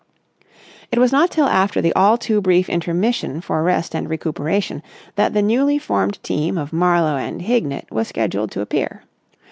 [0.91, 4.81] It was not till after the all too brief intermission for rest and recuperation
[5.15, 9.03] that the newly formed team of Marlowe and Hignett was scheduled to appear.